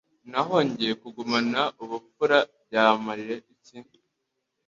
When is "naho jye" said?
0.31-0.91